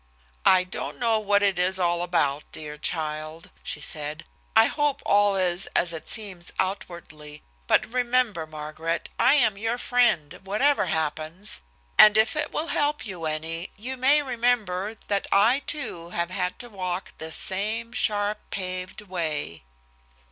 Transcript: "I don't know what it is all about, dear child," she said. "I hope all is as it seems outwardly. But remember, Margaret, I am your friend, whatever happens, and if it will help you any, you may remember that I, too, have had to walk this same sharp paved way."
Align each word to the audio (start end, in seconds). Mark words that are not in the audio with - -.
"I 0.47 0.63
don't 0.63 0.97
know 0.97 1.19
what 1.19 1.43
it 1.43 1.59
is 1.59 1.79
all 1.79 2.01
about, 2.01 2.51
dear 2.51 2.75
child," 2.75 3.51
she 3.61 3.81
said. 3.81 4.25
"I 4.55 4.65
hope 4.65 5.03
all 5.05 5.35
is 5.35 5.67
as 5.75 5.93
it 5.93 6.09
seems 6.09 6.51
outwardly. 6.57 7.43
But 7.67 7.85
remember, 7.85 8.47
Margaret, 8.47 9.09
I 9.19 9.35
am 9.35 9.59
your 9.59 9.77
friend, 9.77 10.39
whatever 10.43 10.87
happens, 10.87 11.61
and 11.99 12.17
if 12.17 12.35
it 12.35 12.51
will 12.51 12.69
help 12.69 13.05
you 13.05 13.27
any, 13.27 13.69
you 13.77 13.95
may 13.95 14.23
remember 14.23 14.95
that 14.95 15.27
I, 15.31 15.59
too, 15.67 16.09
have 16.09 16.31
had 16.31 16.57
to 16.61 16.69
walk 16.71 17.13
this 17.19 17.35
same 17.35 17.93
sharp 17.93 18.39
paved 18.49 19.01
way." 19.01 19.61